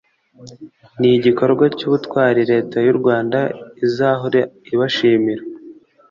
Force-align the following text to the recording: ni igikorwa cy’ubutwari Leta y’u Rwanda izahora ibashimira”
ni 0.99 1.09
igikorwa 1.17 1.65
cy’ubutwari 1.77 2.41
Leta 2.51 2.77
y’u 2.85 2.95
Rwanda 2.99 3.39
izahora 3.85 4.39
ibashimira” 4.73 5.43